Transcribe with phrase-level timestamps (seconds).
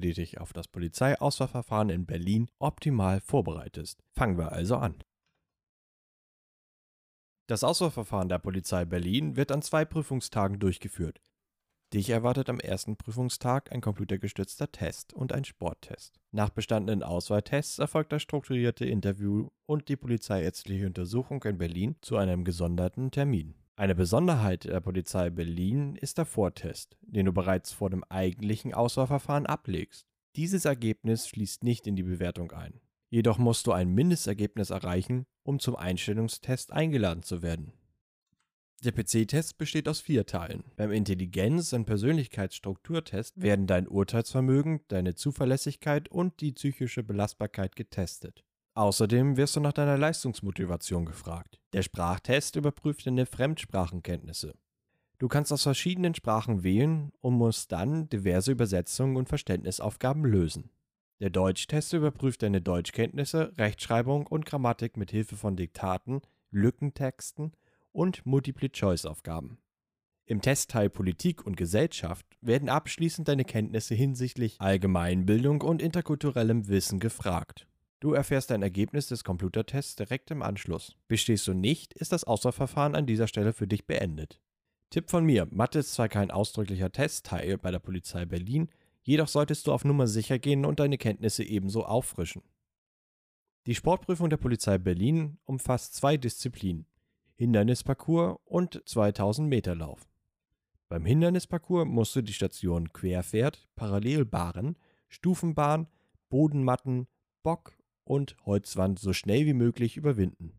[0.00, 4.02] du dich auf das Polizeiauswahlverfahren in Berlin optimal vorbereitest.
[4.14, 5.02] Fangen wir also an.
[7.48, 11.22] Das Auswahlverfahren der Polizei Berlin wird an zwei Prüfungstagen durchgeführt.
[11.94, 16.20] Dich erwartet am ersten Prüfungstag ein computergestützter Test und ein Sporttest.
[16.32, 22.44] Nach bestandenen Auswahltests erfolgt das strukturierte Interview und die polizeiärztliche Untersuchung in Berlin zu einem
[22.44, 23.54] gesonderten Termin.
[23.78, 29.46] Eine Besonderheit der Polizei Berlin ist der Vortest, den du bereits vor dem eigentlichen Auswahlverfahren
[29.46, 30.04] ablegst.
[30.34, 32.80] Dieses Ergebnis fließt nicht in die Bewertung ein.
[33.08, 37.72] Jedoch musst du ein Mindestergebnis erreichen, um zum Einstellungstest eingeladen zu werden.
[38.82, 40.64] Der PC-Test besteht aus vier Teilen.
[40.74, 48.44] Beim Intelligenz- und Persönlichkeitsstrukturtest werden dein Urteilsvermögen, deine Zuverlässigkeit und die psychische Belastbarkeit getestet.
[48.78, 51.58] Außerdem wirst du nach deiner Leistungsmotivation gefragt.
[51.72, 54.54] Der Sprachtest überprüft deine Fremdsprachenkenntnisse.
[55.18, 60.70] Du kannst aus verschiedenen Sprachen wählen und musst dann diverse Übersetzungen und Verständnisaufgaben lösen.
[61.18, 66.20] Der Deutschtest überprüft deine Deutschkenntnisse, Rechtschreibung und Grammatik mit Hilfe von Diktaten,
[66.52, 67.56] Lückentexten
[67.90, 69.58] und Multiple-Choice-Aufgaben.
[70.24, 77.66] Im Testteil Politik und Gesellschaft werden abschließend deine Kenntnisse hinsichtlich Allgemeinbildung und interkulturellem Wissen gefragt.
[78.00, 80.96] Du erfährst dein Ergebnis des Computertests direkt im Anschluss.
[81.08, 84.40] Bestehst du nicht, ist das Auswahlverfahren an dieser Stelle für dich beendet.
[84.90, 88.68] Tipp von mir: Mathe ist zwar kein ausdrücklicher Testteil bei der Polizei Berlin,
[89.02, 92.42] jedoch solltest du auf Nummer sicher gehen und deine Kenntnisse ebenso auffrischen.
[93.66, 96.86] Die Sportprüfung der Polizei Berlin umfasst zwei Disziplinen:
[97.34, 100.08] Hindernisparcours und 2000 Meter Lauf.
[100.88, 104.76] Beim Hindernisparcours musst du die Stationen Querpferd, Parallelbahn,
[105.08, 105.88] Stufenbahn,
[106.30, 107.08] Bodenmatten,
[107.42, 107.77] Bock
[108.08, 110.52] und Holzwand so schnell wie möglich überwinden.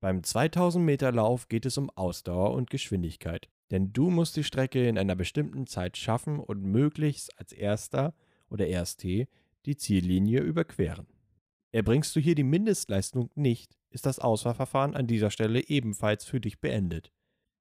[0.00, 4.88] Beim 2000 Meter Lauf geht es um Ausdauer und Geschwindigkeit, denn du musst die Strecke
[4.88, 8.14] in einer bestimmten Zeit schaffen und möglichst als erster
[8.48, 9.26] oder erste
[9.66, 11.08] die Ziellinie überqueren.
[11.72, 16.60] Erbringst du hier die Mindestleistung nicht, ist das Auswahlverfahren an dieser Stelle ebenfalls für dich
[16.60, 17.12] beendet.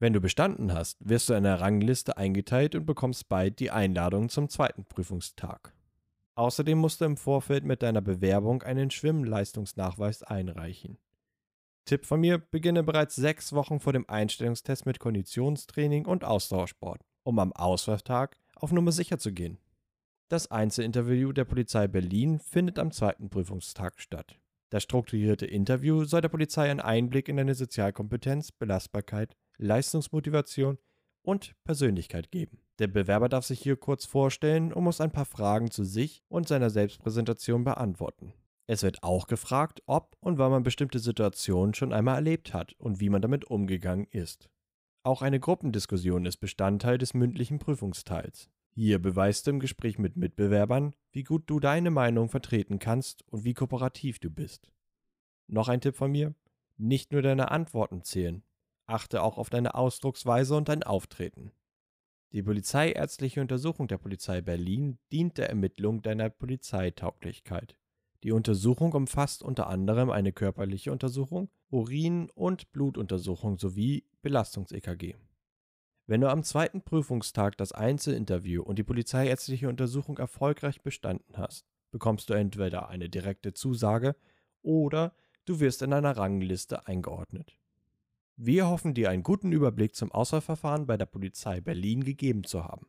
[0.00, 4.30] Wenn du bestanden hast, wirst du in einer Rangliste eingeteilt und bekommst bald die Einladung
[4.30, 5.74] zum zweiten Prüfungstag.
[6.34, 10.98] Außerdem musst du im Vorfeld mit deiner Bewerbung einen Schwimmleistungsnachweis einreichen.
[11.84, 17.38] Tipp von mir, beginne bereits sechs Wochen vor dem Einstellungstest mit Konditionstraining und Ausdauersport, um
[17.38, 19.58] am Auswahltag auf Nummer sicher zu gehen.
[20.28, 24.38] Das Einzelinterview der Polizei Berlin findet am zweiten Prüfungstag statt.
[24.70, 30.78] Das strukturierte Interview soll der Polizei einen Einblick in deine Sozialkompetenz, Belastbarkeit, Leistungsmotivation
[31.20, 32.61] und Persönlichkeit geben.
[32.78, 36.48] Der Bewerber darf sich hier kurz vorstellen und muss ein paar Fragen zu sich und
[36.48, 38.32] seiner Selbstpräsentation beantworten.
[38.66, 43.00] Es wird auch gefragt, ob und wann man bestimmte Situationen schon einmal erlebt hat und
[43.00, 44.48] wie man damit umgegangen ist.
[45.02, 48.48] Auch eine Gruppendiskussion ist Bestandteil des mündlichen Prüfungsteils.
[48.70, 53.44] Hier beweist du im Gespräch mit Mitbewerbern, wie gut du deine Meinung vertreten kannst und
[53.44, 54.72] wie kooperativ du bist.
[55.48, 56.34] Noch ein Tipp von mir:
[56.78, 58.42] Nicht nur deine Antworten zählen,
[58.86, 61.52] achte auch auf deine Ausdrucksweise und dein Auftreten.
[62.32, 67.76] Die polizeiärztliche Untersuchung der Polizei Berlin dient der Ermittlung deiner Polizeitauglichkeit.
[68.22, 75.16] Die Untersuchung umfasst unter anderem eine körperliche Untersuchung, Urin- und Blutuntersuchung sowie Belastungs-EKG.
[76.06, 82.30] Wenn du am zweiten Prüfungstag das Einzelinterview und die polizeiärztliche Untersuchung erfolgreich bestanden hast, bekommst
[82.30, 84.16] du entweder eine direkte Zusage
[84.62, 85.14] oder
[85.44, 87.58] du wirst in einer Rangliste eingeordnet.
[88.44, 92.88] Wir hoffen dir einen guten Überblick zum Auswahlverfahren bei der Polizei Berlin gegeben zu haben.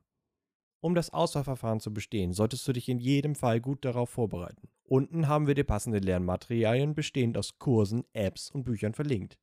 [0.81, 4.68] Um das Auswahlverfahren zu bestehen, solltest du dich in jedem Fall gut darauf vorbereiten.
[4.81, 9.38] Unten haben wir dir passende Lernmaterialien bestehend aus Kursen, Apps und Büchern verlinkt.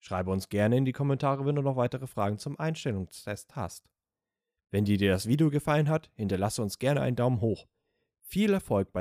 [0.00, 3.88] Schreibe uns gerne in die Kommentare, wenn du noch weitere Fragen zum Einstellungstest hast.
[4.70, 7.66] Wenn dir das Video gefallen hat, hinterlasse uns gerne einen Daumen hoch.
[8.20, 8.98] Viel Erfolg bei